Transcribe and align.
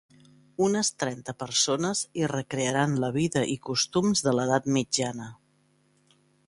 Unes 0.67 0.87
trenta 1.01 1.35
persones 1.43 2.01
hi 2.21 2.25
recrearan 2.33 2.97
la 3.05 3.13
vida 3.19 3.45
i 3.57 3.61
costums 3.69 4.27
de 4.29 4.37
l’edat 4.39 4.71
mitjana. 4.81 5.33